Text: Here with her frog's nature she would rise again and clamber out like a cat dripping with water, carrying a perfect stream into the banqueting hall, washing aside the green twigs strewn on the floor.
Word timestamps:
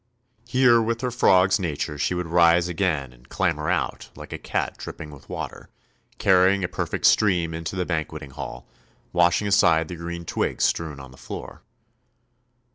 Here 0.47 0.81
with 0.81 1.01
her 1.01 1.11
frog's 1.11 1.59
nature 1.59 1.95
she 1.99 2.15
would 2.15 2.25
rise 2.25 2.67
again 2.67 3.13
and 3.13 3.29
clamber 3.29 3.69
out 3.69 4.09
like 4.15 4.33
a 4.33 4.39
cat 4.39 4.79
dripping 4.79 5.11
with 5.11 5.29
water, 5.29 5.69
carrying 6.17 6.63
a 6.63 6.67
perfect 6.67 7.05
stream 7.05 7.53
into 7.53 7.75
the 7.75 7.85
banqueting 7.85 8.31
hall, 8.31 8.67
washing 9.13 9.47
aside 9.47 9.89
the 9.89 9.95
green 9.95 10.25
twigs 10.25 10.63
strewn 10.63 10.99
on 10.99 11.11
the 11.11 11.17
floor. 11.17 11.61